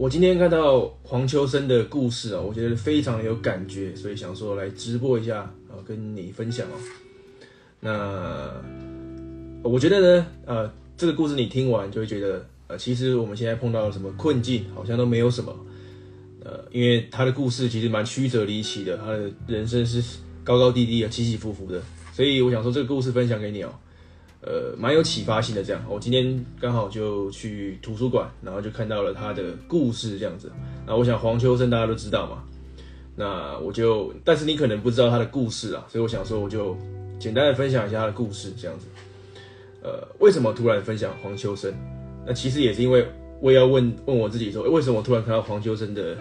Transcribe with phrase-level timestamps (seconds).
[0.00, 6.72] 我今天看到黄秋生的故事啊，我觉得非常有感觉，所以想说来直播一下啊，跟你分享哦。
[7.80, 8.50] 那
[9.62, 15.54] 我觉得呢，呃，这个故事你听完就会觉得，呃，其实我们现在碰到了什么困境，好像都没有什么。
[16.42, 20.02] 呃，因为他的故事其实蛮曲折离奇的，他的人生是
[20.42, 21.82] 高高低低的，起起伏伏的，
[22.14, 23.70] 所以我想说这个故事分享给你哦。
[24.42, 25.84] 呃，蛮有启发性的这样。
[25.86, 30.50] 我今天刚好就去图书馆，然后就看到了他的故事这样子。
[30.86, 32.42] 那我想黄秋生大家都知道嘛，
[33.16, 36.74] 那我就，但是你可能不知道他的故事啊，所以我想说我就
[37.18, 38.86] 简单的分享一下他的故事这样子。
[39.82, 41.70] 呃，为什么突然分享黄秋生？
[42.26, 43.06] 那其实也是因为
[43.42, 46.16] 我也要问问我自己说，为什么我突然看到黄秋生的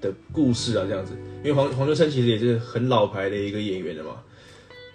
[0.00, 1.14] 的故事啊这样子？
[1.42, 4.10] 因为黄黄秋生其实也是很老牌的一个演员了嘛。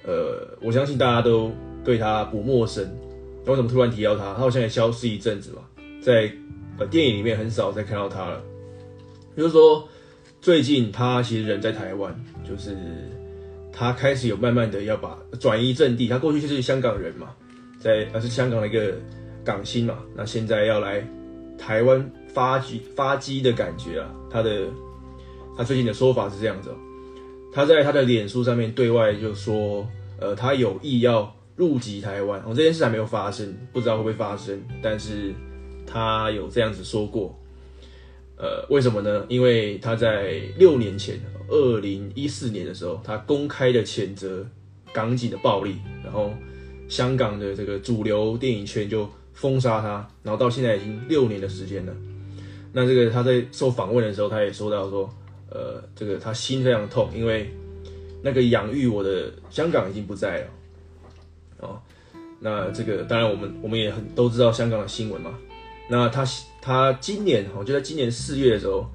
[0.05, 1.51] 呃，我相信大家都。
[1.83, 2.87] 对他不陌生，
[3.43, 4.33] 那为什么突然提到他？
[4.33, 5.63] 他好像也消失一阵子嘛，
[6.01, 6.31] 在
[6.77, 8.41] 呃电影里面很少再看到他了。
[9.35, 9.87] 就是说，
[10.41, 12.13] 最近他其实人在台湾，
[12.47, 12.77] 就是
[13.73, 16.07] 他开始有慢慢的要把转移阵地。
[16.07, 17.29] 他过去就是香港人嘛，
[17.79, 18.93] 在呃是香港的一个
[19.43, 21.03] 港星嘛，那现在要来
[21.57, 24.13] 台湾发迹发迹的感觉啊。
[24.29, 24.67] 他的
[25.57, 26.69] 他最近的说法是这样子，
[27.51, 29.87] 他在他的脸书上面对外就说，
[30.19, 31.33] 呃，他有意要。
[31.55, 34.61] 入籍台湾，我、这件事还没有发生，不知道会不会发生。
[34.81, 35.33] 但是
[35.85, 37.37] 他有这样子说过，
[38.37, 39.25] 呃，为什么呢？
[39.29, 44.47] 因为他在六年前，二零一四年的时候，他公开的谴责
[44.93, 46.31] 港警的暴力，然后
[46.87, 51.93] 香港的这个主流电影圈就封杀他，然后到现在已经六年的时间了。
[52.73, 55.09] 那这个他在受访问的时候，他也说到说，
[55.49, 57.51] 呃，这个他心非常痛，因为
[58.23, 60.47] 那个养育我的香港已经不在了。
[62.43, 65.37] 那这个当然我们我们也很都知道香港的新闻嘛。
[65.87, 66.25] 那他
[66.59, 68.89] 他今年哦，就在今年四月的时候，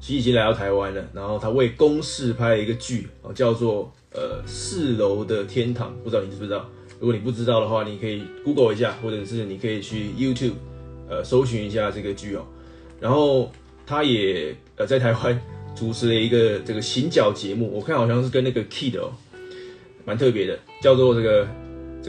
[0.00, 1.08] 其实已经来到台湾了。
[1.14, 6.68] 然后他为公视拍了一个剧哦，叫做呃四楼的天堂，不知道你知不知道？
[6.98, 10.54] 如果你不知道的话，你可以 Google 一下，或者是你可以去 YouTube
[11.08, 12.44] 呃搜寻一下这个剧哦。
[12.98, 13.52] 然后
[13.86, 15.40] 他也呃在台湾
[15.76, 19.12] 主持了一个这个行脚节目，我看好像是跟那个 Kid 哦，
[20.04, 21.46] 蛮特别的，叫做这个。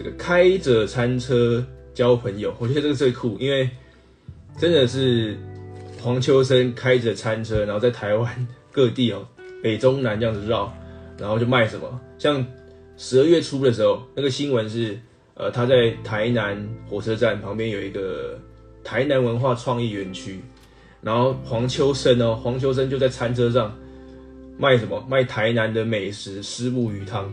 [0.01, 1.61] 这个开着餐车
[1.93, 3.69] 交朋友，我觉得这个最酷，因为
[4.57, 5.37] 真的是
[6.01, 9.27] 黄秋生开着餐车，然后在台湾各地哦，
[9.61, 10.73] 北中南这样子绕，
[11.17, 11.99] 然后就卖什么。
[12.17, 12.45] 像
[12.95, 14.97] 十二月初的时候，那个新闻是，
[15.33, 18.39] 呃，他在台南火车站旁边有一个
[18.85, 20.39] 台南文化创意园区，
[21.01, 23.77] 然后黄秋生哦，黄秋生就在餐车上
[24.57, 25.05] 卖什么？
[25.09, 27.29] 卖台南的美食虱目鱼汤。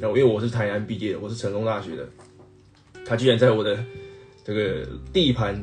[0.00, 2.08] 然后因为我是台南毕业的，我是成功大学的，
[3.04, 3.76] 他居然在我的
[4.44, 5.60] 这个地盘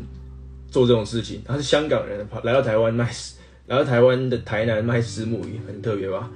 [0.70, 1.42] 做这种事情。
[1.46, 3.10] 他是香港人，来到台湾卖，
[3.68, 6.30] 来到台湾的台南卖虱目鱼，很特别吧？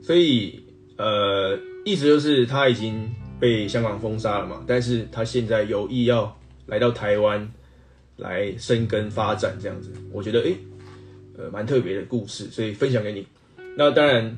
[0.00, 0.62] 所以
[0.96, 7.50] 呃，意思就是他已经被香港封杀了嘛，但是他现在有意要来到台湾
[8.16, 10.56] 来生根发展这样子，我觉得诶，
[11.36, 13.26] 呃，蛮特别的故事，所以分享给你。
[13.76, 14.36] 那当然。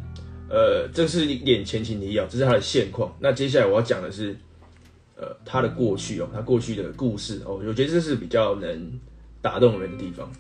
[0.49, 3.13] 呃，这是一点前情提要，这是他的现况。
[3.19, 4.37] 那接下来我要讲的是，
[5.17, 9.01] 呃，他的过去哦，他过去的故事哦，我觉得这是比较能
[9.43, 10.31] 打动人的地方。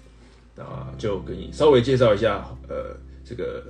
[0.56, 3.62] 啊，就给你稍微介绍一下，呃，这个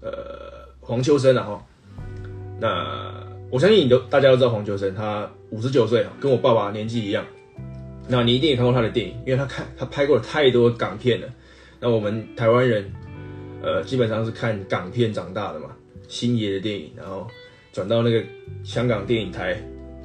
[0.00, 1.66] 呃黄秋生啊哈。
[2.58, 3.12] 那
[3.50, 7.26] 我相信你都大家都知道黄秋生，他五十九岁，跟我爸爸年纪一样。
[8.08, 11.28] 那你一定也看过他的电影，因为他看他拍过了太多港片了。
[11.80, 12.90] 那我们台湾人。
[13.64, 15.70] 呃，基本上是看港片长大的嘛，
[16.06, 17.26] 星爷的电影，然后
[17.72, 18.22] 转到那个
[18.62, 19.56] 香港电影台，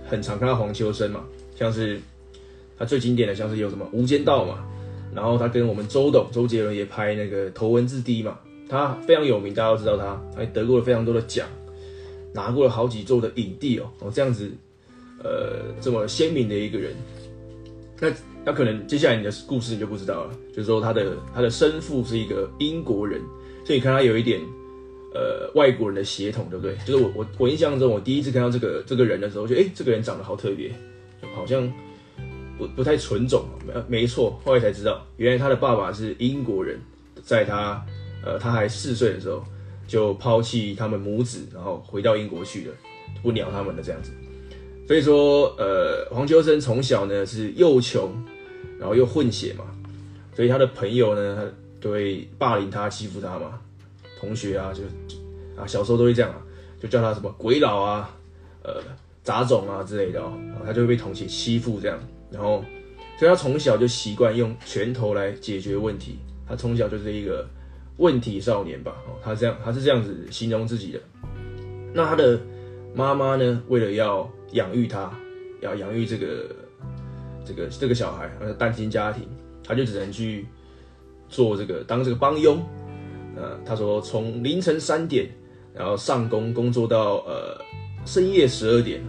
[0.08, 1.25] 很常看到黄秋生嘛，
[1.56, 2.00] 像是
[2.78, 4.66] 他最经典的，像是有什么《无间道》嘛，
[5.14, 11.46] 然后他跟我们周董、周杰伦也拍那个《头文字 D》嘛，他非常有名，大家都知道他，还得过了非常多的奖，
[12.34, 14.50] 拿过了好几座的影帝哦，哦这样子，
[15.22, 16.95] 呃，这么鲜明的一个人，
[18.00, 18.10] 那
[18.45, 23.22] 那可能接下来你的故事你就不知道了，就是说他的他的生父是一个英国人。
[23.69, 24.42] 所以看他有一点，
[25.13, 26.75] 呃，外国人的血统，对不对？
[26.88, 30.71] 就是我我我印象中，我第一次看到这个这个人的时候，就诶、欸，这个人长得好特别，
[31.36, 31.71] 好像
[32.57, 33.45] 不不太纯种。
[33.68, 36.80] 没没错，后来才知道，原来他的爸爸是英国人，
[37.21, 37.86] 在他
[38.25, 39.44] 呃他还四岁的时候
[39.88, 42.74] 就抛弃他们母子，然后回到英国去了，
[43.21, 44.12] 不鸟他们了这样子。
[44.88, 48.12] 所以说，呃，黄秋生从小呢是又穷，
[48.80, 49.66] 然后又混血嘛，
[50.36, 51.81] 所以他的朋友呢，他。
[51.81, 53.60] 都会霸凌他、欺负他嘛，
[54.20, 54.84] 同学啊，就
[55.60, 56.30] 啊，小时候都会这样，
[56.78, 58.14] 就叫他什么鬼佬啊、
[58.64, 58.81] 呃
[59.24, 60.34] 杂种啊之类的哦，
[60.66, 61.98] 他就会被同学欺负这样，
[62.30, 62.64] 然后
[63.18, 67.48] 所以他从小就习惯用拳头来解决问题，他从小就是一个
[67.98, 71.00] 问题少年吧，哦，他这样，他是这样子形容自己的。
[71.94, 72.40] 那他的
[72.94, 75.12] 妈妈呢，为了要养育他，
[75.62, 76.56] 要养育这个
[77.46, 79.28] 这个这个小孩，呃，单亲家庭，
[79.64, 80.46] 他就只能去
[81.30, 82.60] 做这个当这个帮佣。
[83.36, 85.30] 呃，他说从凌晨三点，
[85.74, 87.58] 然后上工工作到呃
[88.06, 89.02] 深夜十二点，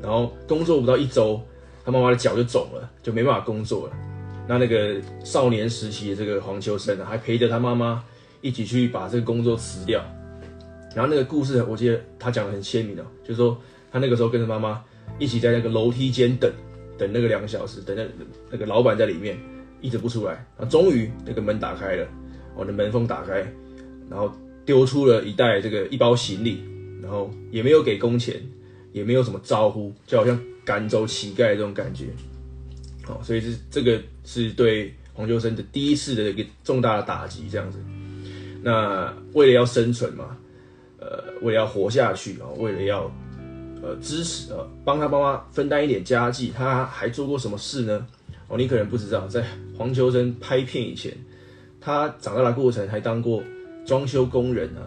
[0.00, 1.40] 然后工作不到一周，
[1.84, 3.92] 他妈妈的脚就肿了，就没办法工作了。
[4.46, 8.04] 那那个少年时期的这个黄秋生啊，还陪着他妈妈
[8.42, 10.04] 一起去把这个工作辞掉。
[10.94, 13.58] 然后那个故事，我记得他讲的很鲜明哦，就是说
[13.90, 14.84] 他那个时候跟着妈妈
[15.18, 16.52] 一起在那个楼梯间等，
[16.96, 18.04] 等那个两个小时，等那
[18.52, 19.36] 那个老板在里面
[19.84, 22.08] 一直不出来，然后终于那个门打开了，
[22.56, 23.46] 我的门缝打开，
[24.08, 24.32] 然后
[24.64, 26.64] 丢出了一袋这个一包行李，
[27.02, 28.40] 然后也没有给工钱，
[28.92, 32.06] 也没有什么招呼，就好像赶走乞丐这种感觉。
[33.02, 37.78] 好，所以是这个是对黄秋生的第一次的一个重大的打击，这样子。
[38.62, 40.34] 那为了要生存嘛，
[40.98, 43.12] 呃，为了要活下去啊，为了要
[43.82, 48.06] 呃支持呃，帮他妈妈分担一点家计，他还做过什么事呢？
[48.56, 49.44] 你可能不知道，在
[49.76, 51.12] 黄秋生拍片以前，
[51.80, 53.42] 他长大的过程还当过
[53.84, 54.86] 装修工人啊，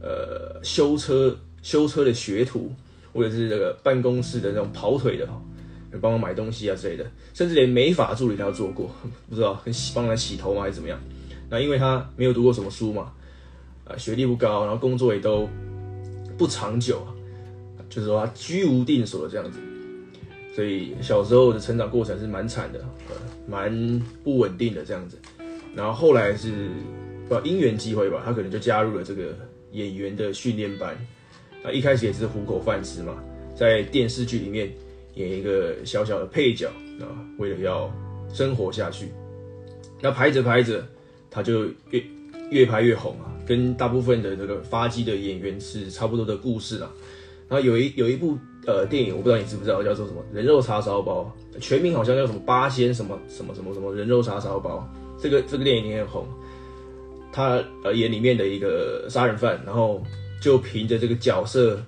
[0.00, 2.72] 呃，修车修车的学徒，
[3.12, 5.40] 或者是这个办公室的那种跑腿的哈。
[6.00, 7.04] 帮我买东西啊之类的，
[7.34, 8.88] 甚至连美发助理他都做过，
[9.28, 10.96] 不知道很洗帮他洗头吗还是怎么样？
[11.50, 13.12] 那因为他没有读过什么书嘛，
[13.84, 15.48] 啊，学历不高，然后工作也都
[16.38, 17.10] 不长久啊，
[17.90, 19.58] 就是说他居无定所的这样子，
[20.54, 23.16] 所以小时候的成长过程是蛮惨的，呃，
[23.46, 25.18] 蛮不稳定的这样子。
[25.74, 26.68] 然后后来是
[27.28, 29.34] 不因缘机会吧，他可能就加入了这个
[29.72, 30.96] 演员的训练班，
[31.62, 33.22] 啊，一开始也是糊口饭吃嘛，
[33.54, 34.70] 在电视剧里面。
[35.16, 36.68] 演一个小小的配角
[37.00, 37.92] 啊，为了要
[38.32, 39.08] 生活下去，
[40.00, 40.86] 那拍着拍着，
[41.28, 42.02] 他就越
[42.48, 46.90] 越拍越红啊，跟大部分的这个发迹的演员是差不多的故事啊。
[47.50, 54.88] 然后有一有一部呃电影，我不知道你知不知道，叫做什么《人肉叉烧包》，全名好像叫什么八仙什么什么什么什么人肉叉烧包。
[55.20, 56.26] 这个这个电影也很红，
[57.30, 60.02] 他呃演里面的一个杀人犯，然后
[60.40, 61.82] 就凭着这个角色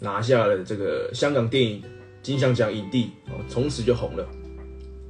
[0.00, 1.82] 拿下了这个香港电影。
[2.20, 3.10] 金像奖影帝，
[3.48, 4.28] 从此就红了。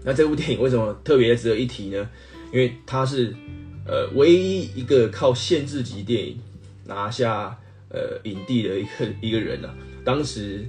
[0.05, 2.09] 那这部电影为什么特别值得一提呢？
[2.53, 3.35] 因为他是
[3.87, 6.39] 呃唯一一个靠限制级电影
[6.85, 7.59] 拿下
[7.91, 9.75] 呃影帝的一个一个人啊。
[10.05, 10.65] 当时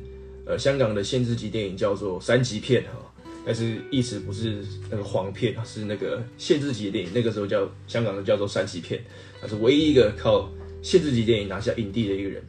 [0.45, 3.13] 呃香港的限制级电影叫做三级片哈，
[3.45, 7.11] 但是意思不是那个黄片，是那个限制级的电影。
[7.13, 9.03] 那个时候叫香港的叫做三级片，
[9.41, 10.49] 他是唯一一个靠
[10.81, 12.43] 限制级电影拿下影帝的一个人。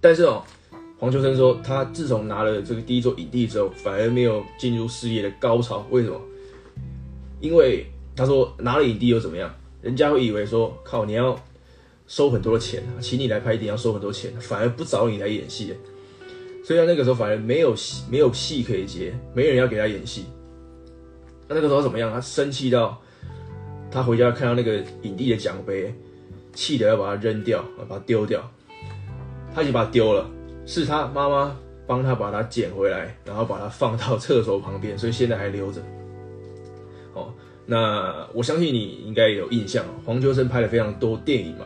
[0.00, 0.44] 但是哦。
[1.00, 5.86] 黄秋生说，他自从拿了这个第一座影帝之后，反而没有进入事业的高潮。
[5.90, 6.20] 为什么？
[7.40, 7.86] 因为
[8.16, 9.48] 他说拿了影帝又怎么样？
[9.80, 11.40] 人家会以为说，靠，你要
[12.08, 15.72] 收很多的钱，请你来拍电影要收很多钱，反而不找你来演戏。
[16.64, 20.24] 所以他那个时候反而没有戏，没有戏可以接，没人要给他演戏。
[21.46, 22.10] 那那个时候怎么样？
[22.10, 23.00] 他生气到
[23.90, 25.94] 他回家看到那个影帝的奖杯，
[26.54, 28.50] 气得要把它扔掉，把它丢掉。
[29.54, 30.28] 他已经把它丢了。
[30.66, 31.56] 是他妈妈
[31.86, 35.80] 帮他把它捡回来，然后把它放到厕所旁边，所以现在还留着。
[37.14, 37.32] 哦，
[37.64, 41.64] 那我相信你应该有印象，黄秋生拍了非常多电影嘛，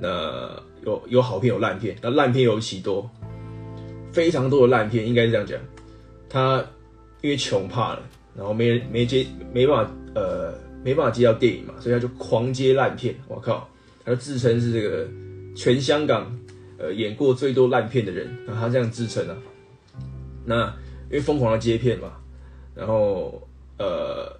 [0.00, 0.50] 那
[0.84, 3.08] 有有好片有烂片，那烂片尤其多，
[4.12, 5.58] 非常多的烂片，应该是这样讲。
[6.28, 6.64] 他
[7.20, 8.02] 因为穷怕了，
[8.36, 13.14] 然后没没接没办法呃没办法接到电影嘛，所以他就狂接烂片。
[13.26, 13.68] 我靠，
[14.04, 15.08] 他就自称是这个
[15.54, 16.30] 全香港。
[16.80, 19.36] 呃，演过最多烂片的人，那他这样自称啊。
[20.44, 20.66] 那
[21.10, 22.12] 因为疯狂的接片嘛，
[22.72, 23.42] 然后
[23.78, 24.32] 呃，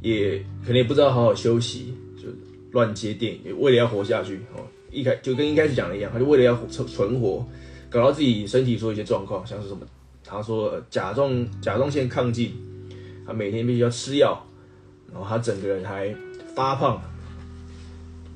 [0.00, 1.94] 也可能也不知道好好休息，
[2.72, 4.66] 乱接电影，为了要活下去哦。
[4.90, 7.46] 一开就跟一开始讲的一样，他就为了要存存活，
[7.90, 9.80] 搞到自己身体出一些状况，像是什么，
[10.24, 12.54] 他说甲状甲状腺亢进，
[13.26, 14.46] 他每天必须要吃药，
[15.12, 16.14] 然后他整个人还
[16.54, 17.00] 发胖，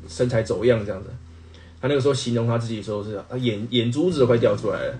[0.07, 1.09] 身材走样这样子。
[1.81, 4.99] 他那个时候形容他自己说是，他眼眼珠子都快掉出来了，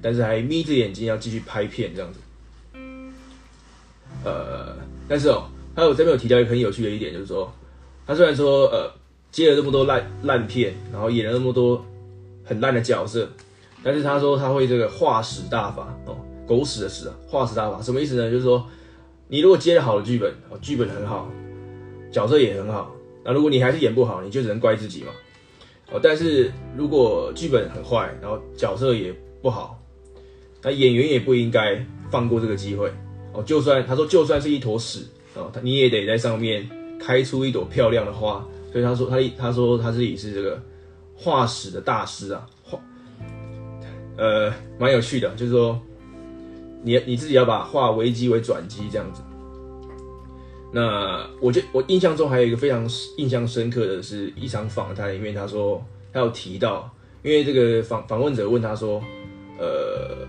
[0.00, 2.20] 但是还眯着眼睛要继续拍片这样子。
[4.24, 7.52] 呃，但是哦，他有这边有提到一个很有趣的一点，就是说，
[8.06, 8.90] 他虽然说呃
[9.32, 11.84] 接了这么多烂烂片，然后演了那么多
[12.44, 13.28] 很烂的角色，
[13.82, 18.30] 但是他说他会这个画屎大法哦，狗屎的屎啊，画屎大法什么意思呢？
[18.30, 18.64] 就是说，
[19.28, 21.30] 你如果接了好的剧本，哦，剧本很好，
[22.12, 22.94] 角色也很好，
[23.24, 25.08] 那如果你还是演不好，你就只能怪自己嘛。
[25.90, 29.80] 哦，但是如果剧本很坏，然后角色也不好，
[30.62, 32.90] 那演员也不应该放过这个机会。
[33.32, 36.68] 哦，就算他说就算是一坨屎，哦，他你也得在上面
[36.98, 38.46] 开出一朵漂亮的花。
[38.72, 40.60] 所以他说他他说他自己是这个
[41.16, 42.78] 画史的大师啊，画
[44.18, 45.80] 呃蛮有趣的，就是说
[46.82, 49.22] 你你自己要把画危机为转机这样子。
[50.72, 52.86] 那我觉得我印象中还有一个非常
[53.16, 56.90] 印象深刻的是一场访谈里面，他说他有提到，
[57.22, 59.02] 因为这个访访问者问他说，
[59.58, 60.26] 呃，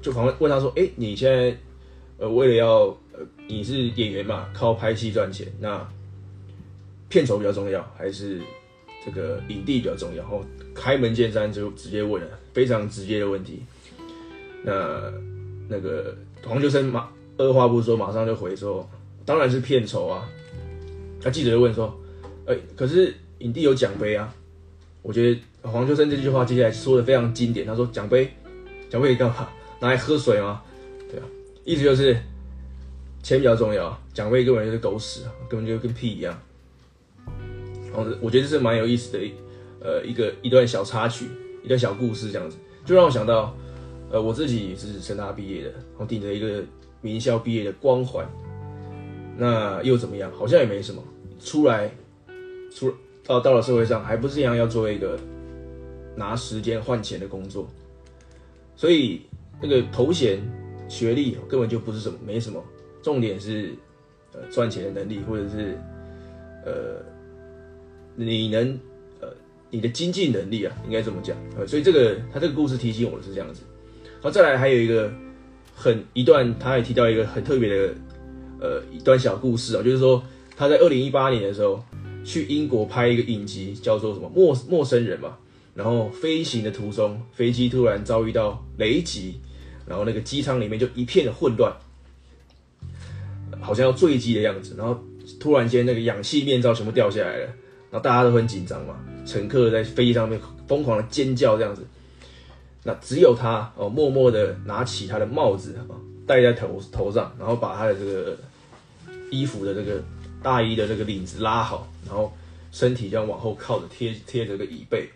[0.00, 1.56] 就访问问他说，哎，你现在
[2.18, 5.86] 呃为了要呃你是演员嘛，靠拍戏赚钱，那
[7.08, 8.40] 片酬比较重要，还是
[9.04, 10.22] 这个影帝比较重要？
[10.22, 13.62] 然后开门见山就直接问了非常直接的问题。
[14.64, 15.12] 那
[15.68, 17.08] 那个黄秋生马。
[17.38, 18.88] 二话不说，马上就回说
[19.24, 20.28] ：“当然是片酬啊！”
[21.24, 21.98] 那记者就问说
[22.46, 24.32] ：“哎、可是影帝有奖杯啊？”
[25.00, 27.66] 我觉得黄秋生这句话接下来说的非常经典。
[27.66, 28.30] 他说：“奖杯，
[28.90, 29.48] 奖杯干嘛？
[29.80, 30.62] 拿来喝水吗？”
[31.10, 31.26] 对啊，
[31.64, 32.14] 意思就是
[33.22, 36.38] 钱比较重要，奖杯根本就是狗屎，根本就跟屁一样。
[37.92, 39.32] 然后我觉得这是蛮有意思的，
[39.80, 41.26] 呃，一个一段小插曲，
[41.62, 43.56] 一段小故事，这样子就让我想到，
[44.10, 46.62] 呃，我自己是成大毕业的，然后顶着一个。
[47.04, 48.24] 名校毕业的光环，
[49.36, 50.30] 那又怎么样？
[50.30, 51.02] 好像也没什么。
[51.40, 51.92] 出来，
[52.72, 52.94] 出
[53.26, 55.18] 到到了社会上，还不是一样要做一个
[56.14, 57.66] 拿时间换钱的工作。
[58.76, 59.22] 所以
[59.60, 60.40] 那个头衔、
[60.88, 62.62] 学历根本就不是什么，没什么。
[63.02, 63.74] 重点是
[64.32, 65.78] 呃赚钱的能力，或者是
[66.64, 67.02] 呃
[68.16, 68.78] 你能
[69.20, 69.28] 呃
[69.70, 71.36] 你的经济能力啊，应该这么讲。
[71.58, 73.62] 呃，所以这个他这个故事提醒我的是这样子。
[74.20, 75.12] 好，再来还有一个。
[75.74, 77.94] 很一段，他也提到一个很特别的，
[78.60, 80.22] 呃，一段小故事啊，就是说
[80.54, 81.82] 他在二零一八年的时候
[82.22, 85.38] 去英国拍一个影集，叫做什么陌陌生人嘛。
[85.74, 89.40] 然后飞行的途中，飞机突然遭遇到雷击，
[89.86, 91.74] 然后那个机舱里面就一片的混乱，
[93.62, 94.74] 好像要坠机的样子。
[94.76, 94.98] 然后
[95.40, 97.46] 突然间那个氧气面罩全部掉下来了，
[97.90, 101.82] 然后大家都很紧张嘛，乘客在飞机上面疯狂的尖叫这样子。
[102.84, 105.78] 那只有他哦，默默的拿起他的帽子，
[106.26, 108.36] 戴在头头上，然后把他的这个
[109.30, 110.02] 衣服的这个
[110.42, 112.32] 大衣的这个领子拉好，然后
[112.72, 115.08] 身体这样往后靠着贴贴着个椅背。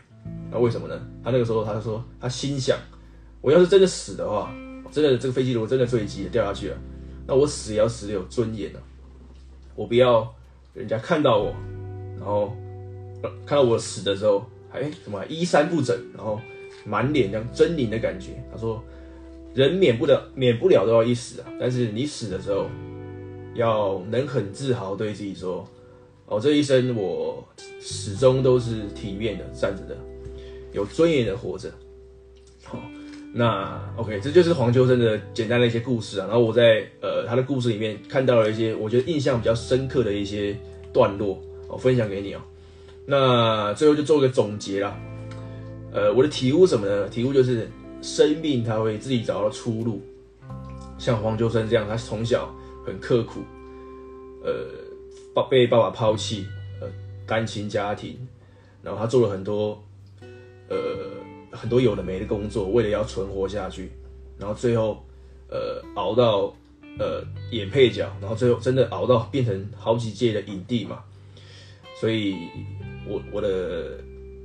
[0.50, 1.00] 那为什么呢？
[1.25, 2.79] 他那个时候他就说，他心想，
[3.41, 4.55] 我要是真的死的话，
[4.93, 6.76] 真的这个飞机如果真的坠机了掉下去了，
[7.26, 8.80] 那我死也要死的有尊严啊！
[9.75, 10.35] 我不要
[10.75, 11.54] 人家看到我，
[12.16, 12.56] 然后
[13.45, 16.40] 看到我死的时候还什么衣衫不整，然后。
[16.88, 18.80] 满脸这样狰狞的感觉，他说
[19.54, 22.68] ：“人免不了免不了都要一死啊，但是你死的时候，
[23.56, 25.68] 要能很自豪对自己说，
[26.26, 27.45] 哦，这一生我
[27.80, 29.97] 始终都是体面的站着的，
[30.73, 31.73] 有尊严的活着。”
[33.38, 36.26] 那 OK，这就是黄秋生的简单的一些故事啊。
[36.26, 40.57] 然后我在呃他的故事里面看到了一些我觉得印象比较深刻的一些
[40.90, 41.38] 段落，
[41.69, 42.40] 我分享给你哦。
[43.05, 44.99] 那最后就做个总结啦。
[45.93, 47.09] 呃，我的体悟什么呢？
[47.11, 47.69] 体悟就是
[48.00, 50.00] 生命它会自己找到出路。
[50.97, 52.50] 像黄秋生这样，他从小
[52.87, 53.40] 很刻苦，
[54.43, 54.50] 呃，
[55.35, 56.47] 爸被爸爸抛弃，
[56.81, 56.88] 呃，
[57.26, 58.16] 单亲家庭，
[58.83, 59.78] 然后他做了很多，
[60.71, 60.76] 呃，
[61.57, 63.91] 很多有的没的工作，为了要存活下去，
[64.39, 65.03] 然后最后，
[65.49, 66.55] 呃，熬到
[66.99, 71.03] 呃演配角，然后最后真的熬到变成好几届的影帝嘛。
[72.01, 72.37] 所以
[73.09, 73.99] 我我的。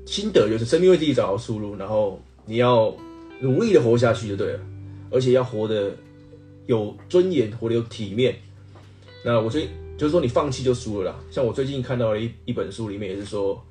[0.04, 2.94] 心得就是生命为自己找到出路，然后你要
[3.40, 4.60] 努力的活下去就对了，
[5.12, 5.96] 而且要活得
[6.66, 8.36] 有尊严，活得有体面。
[9.24, 11.20] 那我最就是说，你放弃就输了啦。
[11.30, 13.64] 像我最近看到了一一本书，里面也是说，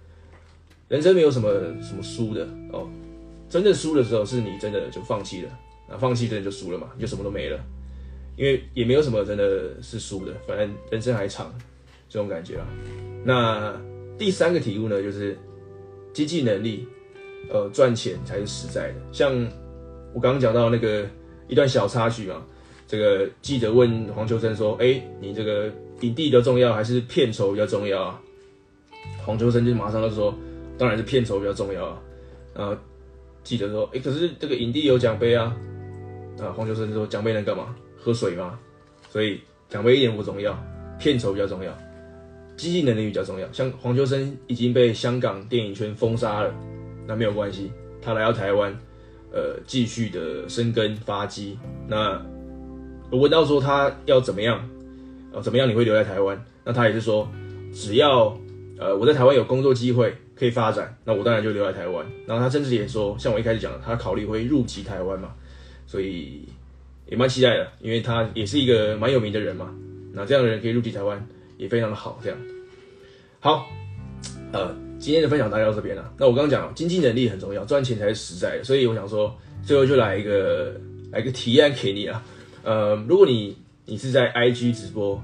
[0.88, 1.50] 人生没有什么
[1.82, 2.88] 什么输的哦，
[3.50, 5.50] 真正输的时候是你真的就放弃了，
[5.86, 7.60] 那放弃真的就输了嘛，就什么都没了，
[8.36, 11.52] 因为也没有什么真的是输的，反正人生还长，
[12.08, 12.66] 这种感觉啊。
[13.24, 13.78] 那
[14.16, 15.36] 第三个题目呢，就是。
[16.12, 16.88] 经济能力，
[17.52, 18.94] 呃，赚钱才是实在的。
[19.12, 19.32] 像
[20.12, 21.06] 我刚刚讲到那个
[21.46, 22.44] 一段小插曲嘛，
[22.88, 25.66] 这个记者问黄秋生说：“哎、你这个
[26.00, 28.20] 影帝比较重要，还是片酬比较重要啊？”
[29.24, 30.34] 黄秋生就马上就说
[30.76, 32.02] ：“当然是片酬比较重要啊。”
[32.52, 32.76] 然后
[33.42, 35.56] 记者说：“哎、可是这个影帝有奖杯啊。”
[36.40, 37.74] 啊，黄秋生说：“奖杯能干嘛？
[37.98, 38.58] 喝水吗？”
[39.10, 40.58] 所以奖杯一点不重要，
[40.98, 41.76] 片酬比较重要。
[42.56, 46.54] 经济能力比较重要，像黄秋生已经被香港电影圈封杀了，
[47.06, 48.70] 那没有关系，他来到台湾，
[49.32, 51.58] 呃，继续的生根发迹。
[51.88, 52.20] 那
[53.10, 54.62] 我问到说他要怎么样，
[55.32, 56.42] 呃，怎么样你会留在台湾？
[56.64, 57.26] 那他也是说，
[57.72, 58.38] 只要
[58.78, 62.04] 呃我在台湾有工作机会可以发展，那我当然就留在台湾。
[62.26, 65.34] 然后他甚至也说，像我一开始讲的，他考虑会入籍台湾嘛，
[65.86, 66.48] 所以
[67.06, 69.72] 也蛮期待的，因为他也是一个蛮有名的人嘛。
[70.12, 71.24] 那这样的人可以入籍台湾。
[71.60, 72.18] 也非常的好。
[72.24, 72.38] 这样，
[73.38, 73.68] 好，
[74.50, 76.10] 呃，今天的分享大概到这边了。
[76.16, 80.74] 那我刚刚讲了经济能力很重要，赚钱才是实在的，所以我想说，最后就来一个
[81.12, 82.24] 来一个提案给你啊。
[82.62, 83.54] 呃，如果你
[83.84, 85.22] 你是在 IG 直播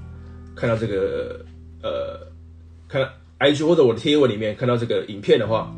[0.54, 1.42] 看到这个
[1.82, 2.20] 呃，
[2.86, 3.08] 看到
[3.40, 5.74] IG 或者我的贴文里面看到这个影片的话，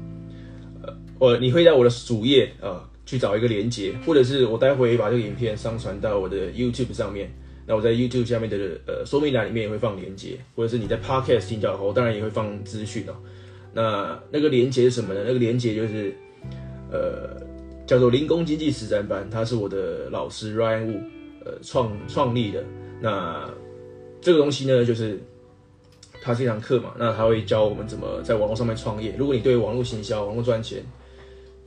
[0.83, 2.69] 呃，我你会在我的主页啊。
[2.69, 7.33] 呃去找一个连接，或者是我待会把这个影片上传到我的 YouTube 上面。
[7.67, 13.15] 那我在 YouTube 下面的呃说明栏里面也会放连接，或者是你在 Podcast 听到的话，我当然也会放资讯哦。
[13.73, 15.23] 那那个连接是什么呢？
[15.27, 16.15] 那个连接就是
[16.93, 17.43] 呃
[17.87, 21.01] 叫做零工经济实战班，他是我的老师 Ryan Wu
[21.47, 22.63] 呃创创立的。
[23.01, 23.49] 那
[24.21, 25.19] 这个东西呢，就是
[26.29, 29.15] 他是一堂课嘛，那他会教我们怎么在网络上面创业。
[29.19, 30.85] 如果你对网络行销、网络赚钱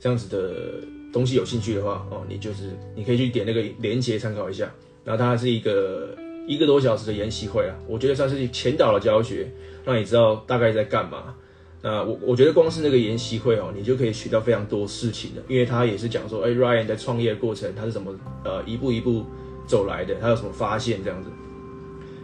[0.00, 0.88] 这样子的。
[1.12, 4.72] 东西有兴趣的话，哦，你就是你可以去点那个链接参考一下。
[5.04, 6.16] 然后它是一个
[6.48, 9.46] 一个多小时的研习会啊，我觉得算是前导的教学，
[9.84, 11.34] 让你知道大概在干嘛。
[11.82, 19.26] 那我我觉得光是那个研习会哦，你就可以学到非常多事情的，因为他也是讲说，哎，Ryan 在创业过程他是怎么呃一步一步
[19.66, 21.28] 走来的，他有什么发现这样子。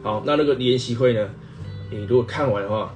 [0.02, 1.28] 好，那那个研习会呢，
[1.90, 2.94] 你如果看完的话，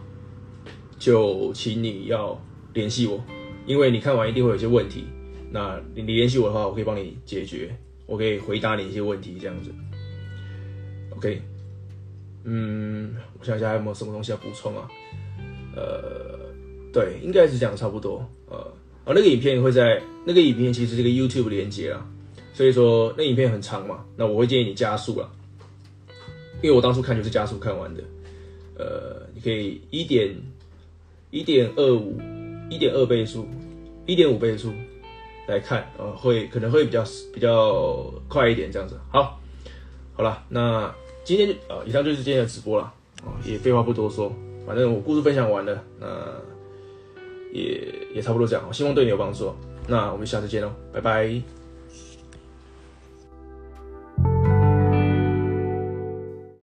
[0.99, 2.41] 就请你要
[2.73, 3.23] 联系我，
[3.67, 5.05] 因为你看完一定会有些问题。
[5.51, 7.75] 那你联系我的话，我可以帮你解决，
[8.07, 9.71] 我可以回答你一些问题，这样子。
[11.17, 11.41] OK，
[12.45, 14.89] 嗯，我想一下还有没有什么东西要补充啊？
[15.75, 16.39] 呃，
[16.93, 18.25] 对，应该是讲的差不多。
[18.49, 18.57] 呃，
[19.05, 22.07] 啊，那个影片会在那个影片其实是个 YouTube 连接啊，
[22.55, 25.31] 所以说那影片很长嘛，那我会建议你加速了，
[26.63, 28.03] 因为我当初看就是加速看完的。
[28.83, 30.35] 呃，你可以一点
[31.31, 32.21] 一点二五
[32.69, 33.47] 一点二倍速，
[34.07, 34.73] 一点五倍速。
[35.49, 38.99] 来看，呃，会可能会比较比较快一点这样子。
[39.11, 39.41] 好，
[40.15, 42.85] 好了，那今天呃，以上就是今天的直播了，
[43.25, 44.33] 啊，也废话不多说，
[44.65, 46.07] 反正我故事分享完了，那
[47.53, 49.53] 也也差不多这样，希望对你有帮助。
[49.89, 51.62] 那我们下次见喽，拜拜。